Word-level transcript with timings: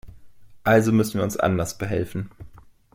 Also 0.63 0.91
müssen 0.91 1.19
wir 1.19 1.23
uns 1.23 1.37
anders 1.37 1.77
behelfen. 1.77 2.31